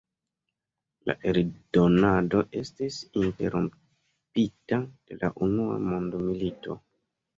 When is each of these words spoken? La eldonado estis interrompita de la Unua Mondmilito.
La 1.09 1.15
eldonado 1.35 2.41
estis 2.61 2.97
interrompita 3.25 4.81
de 4.89 5.21
la 5.25 5.31
Unua 5.49 5.81
Mondmilito. 5.93 6.79